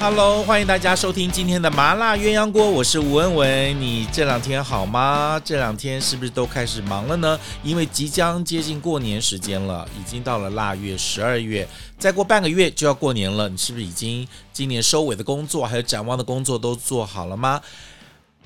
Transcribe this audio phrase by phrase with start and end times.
[0.00, 3.80] Hello，欢迎大家收听今天的麻辣鸳鸯锅，我是吴文文。
[3.80, 5.42] 你这两天好吗？
[5.44, 7.38] 这两天是不是都开始忙了呢？
[7.64, 11.66] 因为即将接近过年时间了，已经到了腊月十二月，
[11.98, 13.48] 再过半个月就要过年了。
[13.48, 17.60] 你是不是已经今年收尾的工作还有展望的工作都做好了吗？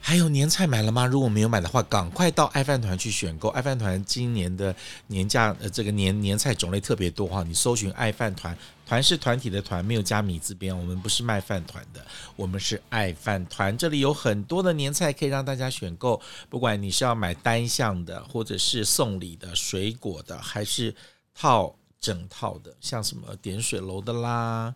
[0.05, 1.07] 还有年菜买了吗？
[1.07, 3.49] 如果没有买的话，赶快到爱饭团去选购。
[3.51, 4.75] 爱饭团今年的
[5.07, 7.45] 年假，呃，这个年年菜种类特别多哈。
[7.45, 10.77] 你搜寻爱饭团，团是团体的团，没有加米字边。
[10.77, 13.79] 我们不是卖饭团的，我们是爱饭团。
[13.79, 20.93] 这里有很多的年菜可以让大家选购，不管你是要买单项的，或者是送礼的、水果的，还是
[21.33, 24.75] 套整套的，像什么点水楼的啦。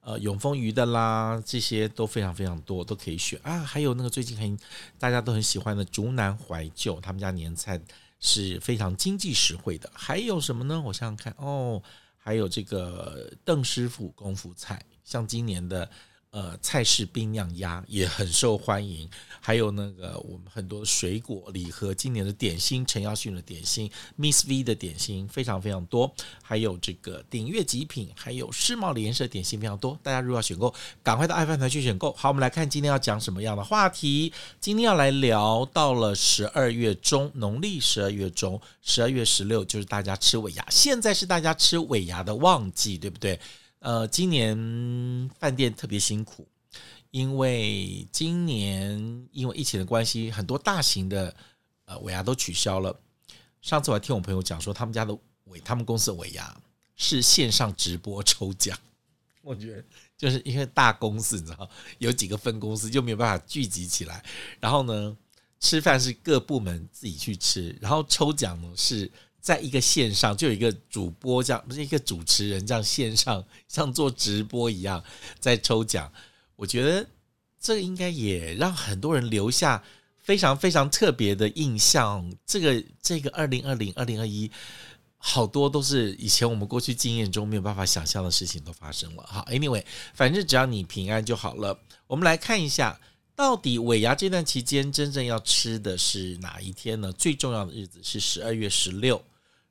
[0.00, 3.58] 呃，永丰鱼的啦，这些都非常非常多，都可以选啊。
[3.60, 4.58] 还有那个最近很
[4.98, 7.80] 大家都很喜欢的竹南怀旧，他们家年菜
[8.18, 9.90] 是非常经济实惠的。
[9.94, 10.80] 还有什么呢？
[10.80, 11.82] 我想想看哦，
[12.16, 15.90] 还有这个邓师傅功夫菜，像今年的。
[16.30, 19.08] 呃，菜式冰酿鸭也很受欢迎，
[19.40, 32.12] 还有那个我们很多水果礼盒，今年的点心陈耀迅的点心，Miss V 的点心非常非常多，还有这个鼎悦极品，还有世贸联社点心非常多，大家如果要选购，赶快到爱饭团去选购。
[32.12, 34.30] 好，我们来看今天要讲什么样的话题。
[34.60, 43.40] 今天要来聊到了十二月中，农历十二月中，十二月十六就是大家吃尾牙，现在是大家吃尾牙的旺季，对不对？
[43.80, 46.48] 呃，今年饭店特别辛苦，
[47.12, 51.34] 因为今年因为疫情的关系，很多大型的
[51.84, 52.98] 呃尾牙都取消了。
[53.62, 56.60] 上次我还听我朋友讲说，他们家的尾，他们公司的尾牙
[56.96, 58.76] 是线上直播抽奖。
[59.42, 59.84] 我觉得
[60.16, 64.24] 就是因为大公司，你知道，有几个分公司就没有办法聚集起来，
[64.58, 65.16] 然后呢，
[65.60, 69.08] 吃饭是各部门自己去吃，然后抽奖呢是。
[69.48, 75.02] 在一个线上，就有一个主播这样，不是一个主持人这样线上像做直播一样
[75.40, 76.12] 在抽奖。
[76.54, 77.06] 我觉得
[77.58, 79.82] 这应该也让很多人留下
[80.18, 82.30] 非常非常特别的印象。
[82.44, 84.50] 这个这个二零二零、二零二一，
[85.16, 89.24] 好多都是以前我们过去经验中没有办法想象的事情都发生了。
[89.26, 89.82] 好，Anyway，
[90.12, 91.80] 反正只要你平安就好了。
[92.06, 93.00] 我们来看一下，
[93.34, 97.10] 到底尾牙这段期间真正要吃的是哪一天呢？
[97.12, 99.24] 最重要的日子是十二月十六。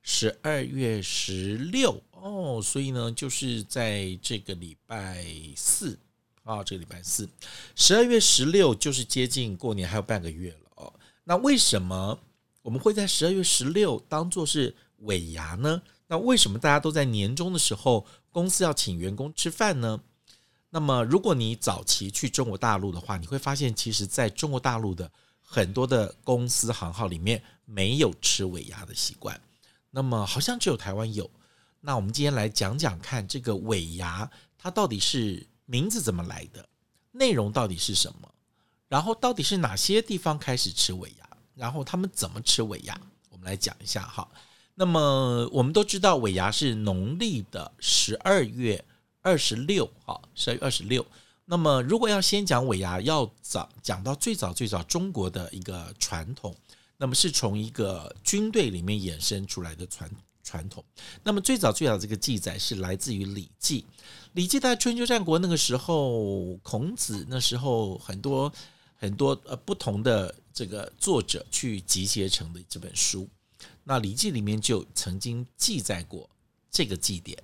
[0.10, 6.00] 十二月十六哦，所以呢，就是在这个礼拜四
[6.44, 7.28] 啊，这个礼拜四，
[7.76, 10.94] 十二月十六就是接近过年还有半个月了哦。
[11.26, 12.18] 那为什么
[12.62, 15.82] 我们会在十二月十六当做是尾牙呢？
[16.08, 20.00] 那为什么大家都在年终的时候公司要请员工吃饭呢？
[20.70, 29.38] 那么如果你早期去中国大陆的话，你会发现，其实在中国大陆的很多的公司行号里面没有吃尾牙的习惯。
[29.90, 31.30] 那么好像只有台湾有，
[31.82, 36.68] 那我们今天来讲讲看，这个尾牙它到底是名字怎么来的，
[37.12, 38.30] 内容到底是什么，
[38.88, 43.00] 然后到底是哪些地方开始吃尾牙，然后他们怎么吃尾牙，
[43.30, 44.28] 我们来讲一下哈。
[44.76, 48.84] 那么我们都知道尾牙是农历的十二月
[49.22, 51.04] 二十六号，十二月二十六。
[51.46, 56.56] 那么如果要先讲尾牙，要早讲到最早最早中国的一个传统。
[56.98, 60.10] 那么是从一个军队里面衍生出来的传
[60.44, 60.84] 传统。
[61.24, 63.82] 那么最早最早这个记载是来自于《礼记》。
[64.34, 68.52] 《礼记》在春秋战国那个时候，孔子那时候很多
[68.96, 73.30] 很多呃不同的这个作者去集结成的这本书。
[73.84, 76.30] 那《礼记》里面就曾经记载过
[76.72, 77.38] 这个祭典。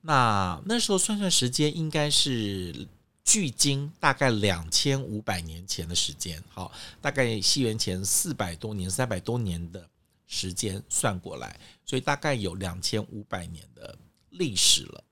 [0.00, 2.86] 那那时候算算时间，应该是。
[3.28, 9.86] 距今大概两千五百年前的时间，好，大概西元前四百多年、三百多年的
[10.26, 13.98] 时间算过来，所以大概有两千五百年的
[14.30, 15.04] 历史了。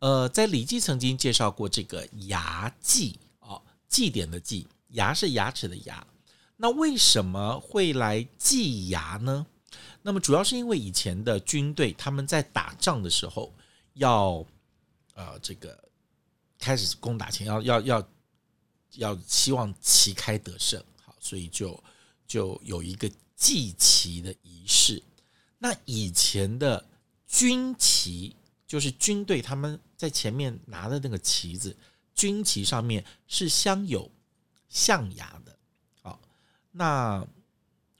[0.00, 6.06] 呃，在《礼记》曾经介绍过这个牙祭，哦，祭典的祭，牙是牙齿的牙。
[6.58, 9.46] 那为什么会来祭牙呢？
[10.02, 13.54] 那么主要是因为以前的军队他们在打仗的时候
[13.94, 14.44] 要，
[15.14, 15.87] 呃，这个。
[16.58, 18.08] 开始攻打前要要要
[18.94, 21.82] 要希望旗开得胜，好，所以就
[22.26, 25.02] 就有一个祭旗的仪式。
[25.58, 26.84] 那以前的
[27.26, 28.34] 军旗
[28.66, 31.76] 就是军队他们在前面拿的那个旗子，
[32.14, 34.10] 军旗上面是镶有
[34.68, 35.56] 象牙的。
[36.02, 36.20] 好，
[36.72, 37.26] 那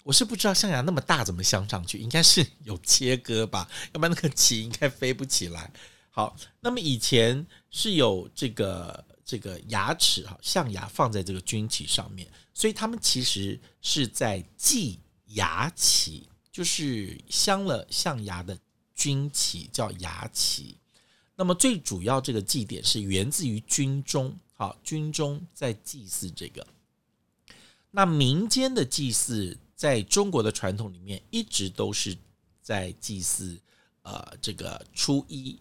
[0.04, 5.70] 我是不知道象牙那么大怎么镶上去，应该是有切割吧，要不然那个旗应该飞不起来。
[6.18, 18.58] 好，那么以前是有这个这个牙齿哈象牙放在这个军旗上面，所以他们其实是在祭牙旗，就是镶了象牙的
[18.96, 20.76] 军旗叫牙旗。
[21.36, 26.66] 那么最主要这个祭典是源自于军中，好，军中在祭祀这个。
[27.92, 32.18] 那民间的祭祀在中国的传统里面一直都是
[32.60, 33.56] 在祭祀，
[34.02, 35.56] 呃，这个初一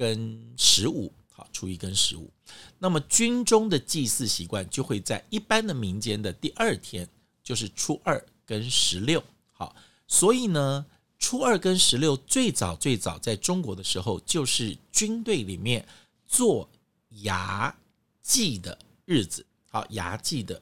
[0.00, 2.32] 跟十五，好，初一跟十五。
[2.78, 7.06] 那么军中的祭祀习惯就会在一般的民间的第二天，
[7.42, 9.76] 就是初二跟十六，好，
[10.06, 10.86] 所以呢。
[11.22, 15.86] 初二跟十六最早最早在中国的时候，就是军队里面
[16.26, 16.66] 做
[17.10, 17.76] 牙
[18.22, 20.58] 祭的日子，好，牙祭的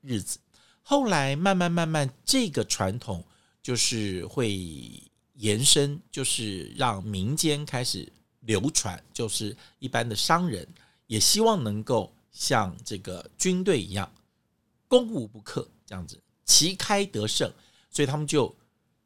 [0.00, 0.40] 日子。
[0.82, 3.24] 后来慢慢慢慢，这个传统
[3.62, 4.58] 就是会
[5.34, 10.66] 延伸，就是让民间开始流传，就是一般的商人
[11.06, 14.12] 也希望能够像这个军队一样，
[14.88, 17.52] 攻无不克这样子，旗开得胜，
[17.90, 18.54] 所以他们就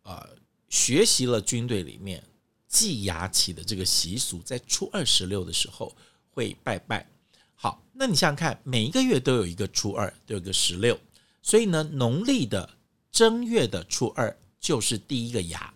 [0.03, 0.29] 呃。
[0.71, 2.21] 学习了军队里面
[2.67, 5.95] 祭牙旗的这个习俗，在初二十六的时候
[6.33, 7.07] 会拜拜。
[7.55, 10.99] 好，那你想想看，每一个月都有一个初二，都有个十六，
[11.43, 12.69] 所以呢，农历的
[13.13, 15.73] 正月的初二就是第一个牙，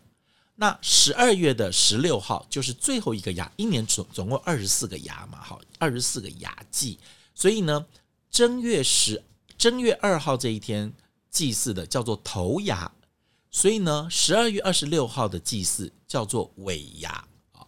[0.60, 3.50] 那十二月的十六号就是最后一个牙。
[3.56, 6.98] 一年总总共二十四个牙嘛，好，二十四个牙祭。
[7.32, 7.86] 所以呢，
[8.28, 9.22] 正月十
[9.56, 10.92] 正月二号这一天
[11.30, 12.90] 祭祀的叫做头牙。
[13.52, 17.10] 所以呢，十二月二十六号的祭祀叫做尾牙
[17.52, 17.64] 啊。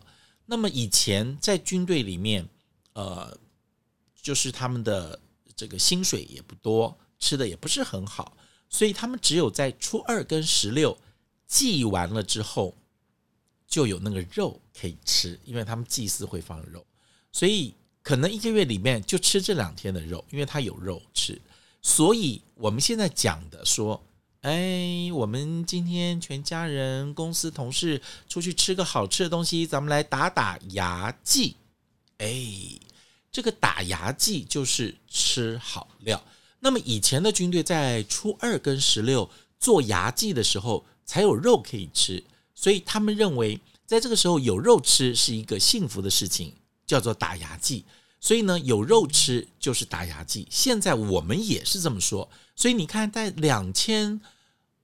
[0.46, 2.48] 那么以前在军队里面，
[2.94, 3.38] 呃，
[4.20, 5.20] 就是他们的
[5.54, 8.36] 这个薪水也不多，吃的也不是很好，
[8.68, 10.98] 所以他们只有在初二跟十六
[11.46, 12.76] 祭完了之后，
[13.70, 16.84] 就有那个肉可以吃，因为他们祭祀会放肉，
[17.32, 17.72] 所以
[18.02, 21.40] 可能一个月里面就吃这两天的肉，因为他有肉吃。
[21.80, 24.04] 所以我们现在讲的说。
[24.42, 31.56] 哎，我们今天全家人、公司同事出去吃个好吃的东西，咱们来打打牙祭。
[32.16, 32.46] 哎，
[33.30, 36.24] 这个打牙祭就是吃好料。
[36.60, 39.28] 那么以前的军队在初二跟十六
[39.58, 42.24] 做牙祭的时候，才有肉可以吃，
[42.60, 46.52] 所以他们认为在这个时候有肉吃是一个幸福的事情，
[46.86, 47.86] 叫做打牙祭。
[48.20, 50.46] 所以呢，有肉吃就是打牙祭。
[50.50, 52.28] 现在我们也是这么说。
[52.54, 54.20] 所以你看，在两千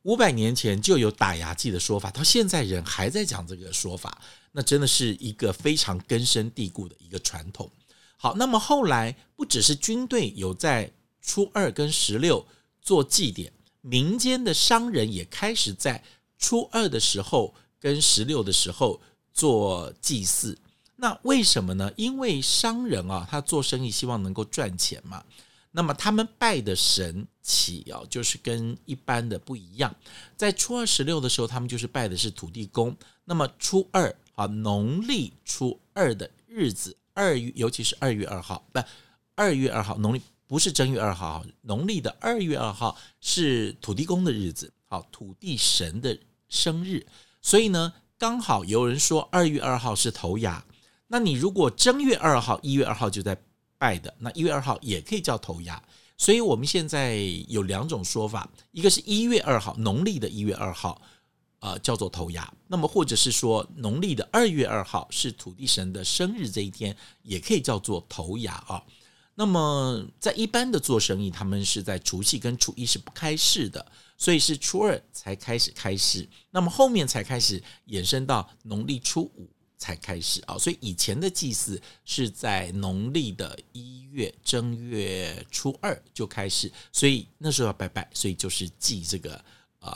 [0.04, 4.22] 五百年前就有打牙祭的说法，到现在人还在讲这个说法，
[4.52, 7.70] 那真的是一个非常根深蒂固的一个传统。
[8.16, 10.90] 好，那么后来不只是军队有在
[11.20, 12.46] 初二跟十六
[12.80, 13.52] 做祭典，
[13.82, 16.02] 民间的商人也开始在
[16.38, 17.54] 初二的时候
[17.86, 19.00] 跟十六的时候
[19.32, 20.58] 做祭祀。
[20.96, 21.92] 那为什么呢？
[21.94, 25.22] 因为商人啊，他做生意希望能够赚钱嘛。
[25.70, 29.94] 那么他们拜的神祇啊，就是跟一般的不一样。
[30.36, 32.96] 在初二十六的时候，他们就是拜的是土地公。
[33.24, 38.80] 那么初二啊，农历初二的日子，二月尤其是二月二号，不，
[39.36, 46.18] 二月二号，农历不是正月二号，农历的二月二号是土地公的日子，好，土地神的
[46.48, 47.06] 生日。
[47.42, 50.64] 所以呢，刚好有人说二月二号是头牙。
[51.08, 53.36] 那你如果正月二号、一月二号就在
[53.78, 55.80] 拜的，那一月二号也可以叫头牙。
[56.18, 57.16] 所以我们现在
[57.46, 61.00] 有两种说法，一个是一月二号，农历的一月二号，
[61.60, 62.52] 呃，叫做头牙。
[62.66, 68.82] 那么或者是说农历的二月二号是土地神的生日这一天，也可以叫做头牙啊。
[69.36, 73.86] 那么在一般的做生意，他们是在除夕跟初一是不开市的，
[74.18, 79.48] 所以是初二才开始开市，那么后面才开始衍生到农历初五。
[79.78, 89.44] 才开始啊，所以以前的祭祀是在农历的一月正月初二就开始，所以那时候要拜拜，所以就是祭这个
[89.80, 89.94] 呃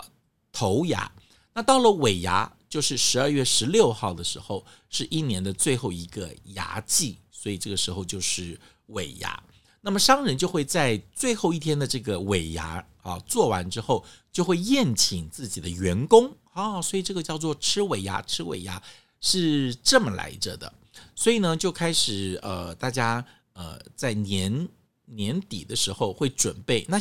[0.53, 1.11] 头牙。
[1.55, 9.43] 那到了尾牙，就是十二月十六号的时候，是一年的最后一个牙祭，所以这个时候就是尾牙。
[9.81, 18.83] 那么商人就会在最后一天的这个尾牙啊做完之后，就会宴请自己的员工啊，所以这个叫做吃尾牙，吃尾牙。
[19.23, 20.73] 是这么来着的，
[21.15, 24.67] 所以呢，就开始呃，大家呃，在年
[25.05, 26.87] 年底的时候会准备。
[26.89, 26.99] 那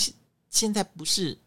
[0.50, 1.38] 现在不是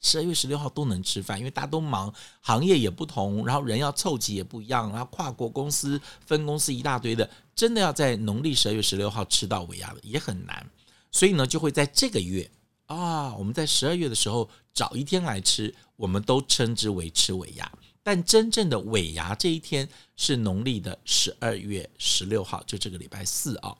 [0.00, 10.64] 十二月十六号都能吃饭，因为大家都忙，行业也不同，然后人要凑齐也不一样，然后跨国公司分公司一大堆的，真的要在农历十二月十六号吃到尾牙的也很难。
[11.10, 12.48] 所以呢，就会在这个月
[12.86, 17.68] 啊，我们在十二月的时候找一天来吃，我们都称之为吃尾牙。
[18.04, 23.76] 但真正的尾牙这一天是农历的十二月十六号，就这个礼拜四啊。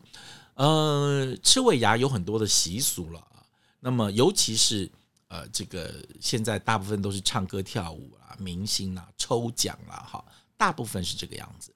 [0.54, 3.46] 呃，吃尾牙有很多的习俗了啊。
[3.78, 4.90] 那么，尤其是
[5.28, 10.24] 呃，这个现在大部分都是唱歌跳舞啊，明星啊，抽奖啊，哈，
[10.56, 11.72] 大部分是这个样子。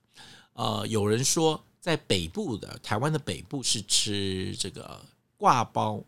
[0.55, 5.05] 呃，有人说，在北部的台湾的北部是吃这个
[5.37, 6.01] 挂包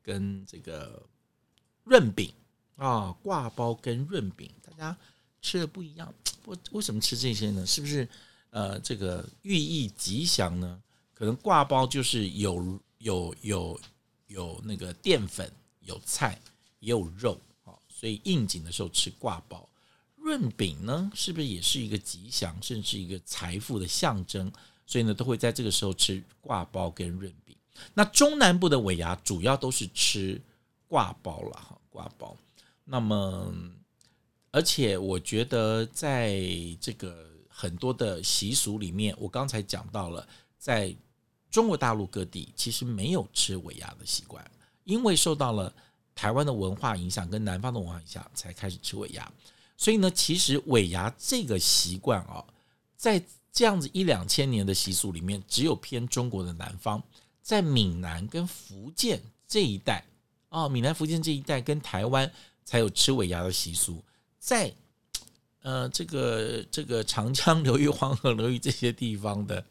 [0.00, 1.02] 跟这个
[1.82, 2.32] 润饼
[2.76, 4.96] 啊，挂包跟润饼，大家
[5.42, 6.14] 吃的不一样。
[6.44, 7.66] 为为什么吃这些呢？
[7.66, 8.08] 是不是
[8.50, 10.80] 呃，这个寓意吉祥呢？
[11.12, 13.80] 可能挂包就是有有有
[14.28, 16.40] 有那个淀粉，有菜
[16.78, 19.68] 也有肉啊，所以应景的时候吃挂包。
[20.14, 24.52] 润饼呢，是不是也是一个吉祥，甚至一个财富的象征？
[24.86, 27.54] 所以呢，都会在这个时候吃挂包跟润饼。
[27.92, 30.40] 那中南部的尾牙主要都是吃
[30.88, 32.34] 挂包了哈，挂包。
[32.84, 33.52] 那么，
[34.52, 36.40] 而且我觉得在
[36.80, 40.26] 这个很多的习俗里面，我刚才讲到了，
[40.56, 40.94] 在
[41.50, 44.48] 中国大陆各地其实没有吃尾牙的习惯，
[44.84, 45.74] 因为受到了
[46.14, 49.30] 台湾的文化影响跟南方的文化影响，才开始吃尾牙。
[49.76, 52.42] 所以呢，其实尾牙这个习惯啊，
[52.96, 53.22] 在
[53.56, 57.02] 这样子一两千年的习俗里面，只有偏中国的南方，
[57.40, 60.04] 在闽南跟福建这一带
[60.50, 62.30] 啊，闽南福建这一带跟台湾
[62.66, 64.04] 才有吃尾牙的习俗，
[64.38, 64.70] 在
[65.62, 69.64] 呃这个这个长江流域、黄河流域这些地方的。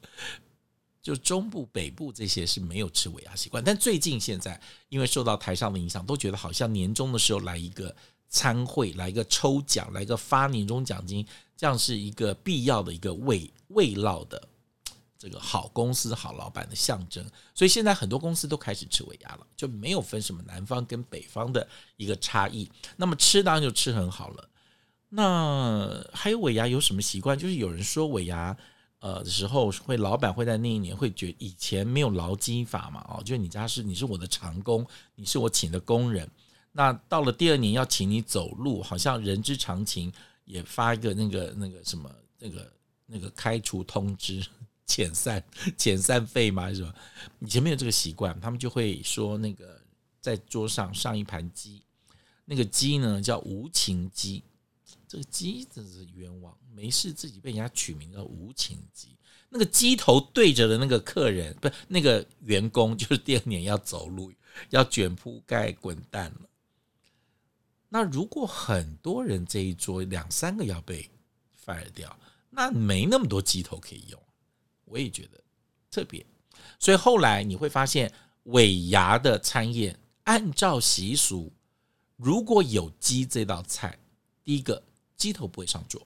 [1.03, 7.95] 就中部、北部这些是没有吃尾牙习惯，但最近现在因为受到台商的影响，都觉得好像年终的时候来一个
[8.35, 11.25] 参会，来个抽奖，来个发年终奖金，
[11.55, 14.45] 这样是一个必要的一个慰慰劳的
[15.17, 17.25] 这个好公司、好老板的象征。
[17.53, 21.65] 所以现在很多公司都开始吃尾牙了，就没有分什么南方跟北方的
[21.95, 22.69] 一个差异。
[22.97, 24.49] 那么吃当然就吃很好了。
[25.07, 27.39] 那还有尾牙有什么习惯？
[27.39, 28.57] 就是有人说尾牙。
[28.99, 36.27] 呃的时候会，老板会在那一年会觉以前没有劳基法嘛，哦，就是你家是你是我的长工，你是我请的工人，
[36.77, 40.11] 那到了第二年要请你走路，好像人之常情，
[40.43, 42.73] 也发一个那个那个什么那个
[43.05, 44.45] 那个开除通知
[44.85, 45.41] 遣散
[45.79, 46.93] 遣散费嘛，是吧？
[47.39, 49.81] 以前没有这个习惯，他们就会说那个
[50.19, 51.81] 在桌上上一盘鸡，
[52.43, 54.43] 那个鸡呢叫无情鸡。
[55.07, 59.15] 这个鸡真是冤枉，没事自己被人家取名叫无情鸡。
[59.47, 64.29] 那个鸡头对着的那个客人，不是那个员工，就是第二年要走路，
[64.71, 66.49] 要卷铺盖滚蛋了。
[67.89, 71.09] 那如果很多人这一桌两三个要被
[71.65, 72.17] fire 掉，
[72.49, 74.21] 那没那么多鸡头可以用。
[74.85, 75.41] 我也觉得
[75.89, 76.25] 特别，
[76.79, 78.11] 所以后来你会发现
[78.43, 81.51] 尾牙的餐宴，按照习俗，
[82.15, 83.97] 如果有鸡这道菜，
[84.43, 84.81] 第一个。
[85.17, 86.05] 鸡头不会上桌，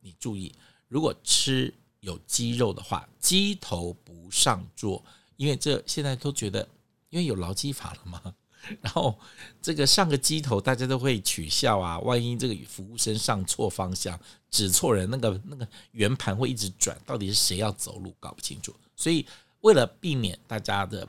[0.00, 0.54] 你注意，
[0.86, 5.02] 如果吃有鸡肉的话，鸡头不上桌，
[5.36, 6.68] 因为这现在都觉得，
[7.08, 8.34] 因为有劳基法了嘛。
[8.80, 9.18] 然后
[9.60, 14.18] 这个上个鸡头，大家都会取笑啊，万一这个服务生上错方向，
[14.50, 18.74] 指错人，那个那个圆盘会一直转，到底是谁要走路，搞不清楚。
[18.96, 19.26] 所以
[19.60, 21.08] 为了避免大家的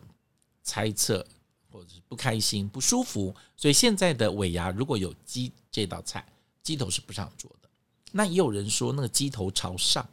[0.64, 1.26] 猜测
[1.72, 6.26] 或者是不开心、不舒服，所以现在的尾牙如果有鸡这道菜。
[6.64, 7.70] 鸡头是不上桌的，
[8.12, 10.10] 那也有人说那个鸡头朝上，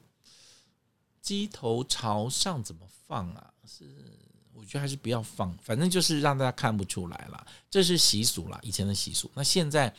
[1.22, 3.54] 鸡头朝上怎么放啊？
[3.66, 3.86] 是
[4.54, 9.30] 我觉得还是不要放，反正就是让大家看不出来了，这是习俗啦，以前的习俗。
[9.34, 9.92] 那现在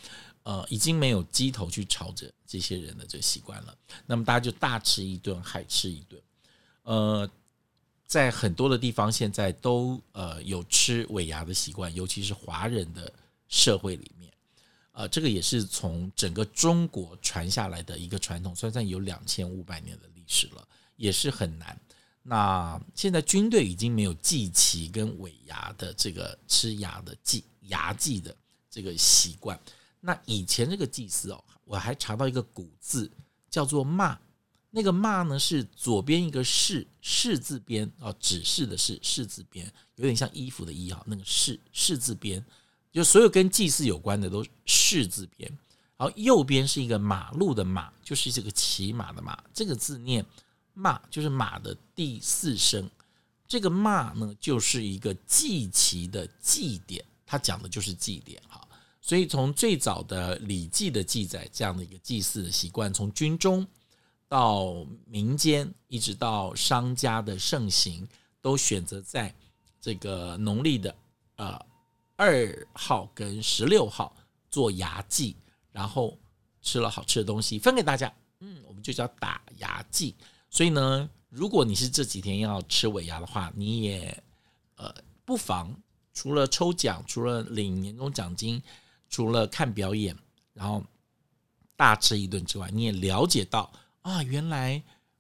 [0.43, 6.21] 呃已经没有鸡头去朝着这些人的这个习惯了，那么大家就大吃一顿，海吃一顿。
[6.83, 7.29] 呃，
[8.05, 13.11] 在很多的地方现在都呃有吃尾牙的习惯，尤其是华人的
[13.47, 14.31] 社会里面。
[14.91, 21.75] 呃，这个也是从整个中国传下来的一个传统，算算有两千五百年的历史了，也是很难。
[22.23, 28.35] 那现在军队已经没有祭旗跟尾牙的这个吃牙的祭牙祭的
[28.69, 29.59] 这个习惯。
[29.99, 33.11] 那以前这个祭祀哦，我还查到一个古字
[33.49, 34.17] 叫做“骂”，
[34.71, 42.43] 那个“骂”呢是左边一个“士”，“士”字边啊，指示的是“士”字边，有点像衣服的“衣”哈，那个“士”，“士”字边。
[42.91, 45.49] 就所有跟祭祀有关的都士字边，
[45.97, 50.23] 然后右边是一个马路的马，就是这个骑马的马，这个字念
[50.73, 52.89] 骂，就是马的第四声。
[53.47, 58.67] 这个骂呢，就是一个祭旗的祭典，它讲的就是祭典哈。
[59.01, 63.67] 所以从最早的《礼记》的记载，这样的一个祭祀的习惯，从军中
[64.27, 68.07] 到民间，一直到商家的盛行，
[68.41, 69.33] 都选择在
[69.79, 70.95] 这个农历的
[71.35, 71.59] 呃。
[72.15, 74.15] 二号跟十六号
[74.51, 75.35] 做牙祭，
[75.71, 76.15] 然后
[76.61, 80.15] 吃了好吃的东西分给大家，嗯，我们就叫打牙祭。
[80.53, 84.23] 所以呢，如果你是这几天要吃尾牙的话，你也
[84.75, 84.93] 呃，
[85.25, 85.75] 不妨
[86.13, 88.61] 除了抽奖，除了领年终奖金，
[89.09, 90.15] 除了看表演，
[90.53, 90.83] 然后
[91.75, 94.79] 大吃一顿之外，你也了解到啊，原来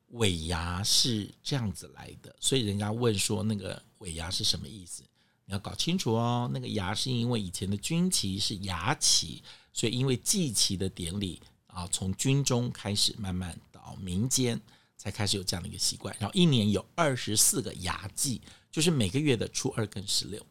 [0.09, 2.35] 尾牙是这样子来的。
[2.39, 5.01] 所以人家问说那个尾牙是什么意思？
[5.45, 6.47] 你要搞清楚哦。
[6.53, 9.41] 那个牙是因为以前的军旗是牙旗，
[9.73, 14.61] 所以因为祭旗的典礼啊，从军中开始慢慢到民间。
[15.03, 18.41] 才开始有这样的一个习惯，然后一年有二十四个牙祭，
[18.71, 20.41] 就是每个月的初二跟十六，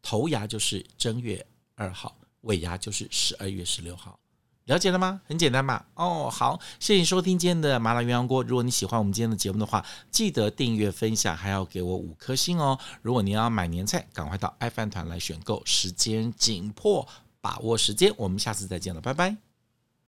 [0.00, 4.18] 头牙就是正月二号，尾牙就是十二月十六号，
[4.64, 5.20] 了解了吗？
[5.26, 5.86] 很简单吧？
[5.92, 8.42] 哦，好，谢谢收听今天的麻辣鸳鸯锅。
[8.42, 12.78] 如果你喜欢我们今天的节目的话，记得订阅、分享，还要给我五颗星哦。
[13.02, 17.06] 如果你要买年菜，赶快到爱饭团来选购，时间紧迫，
[17.42, 18.10] 把握时间。
[18.16, 19.51] 我们下次再见了，拜拜。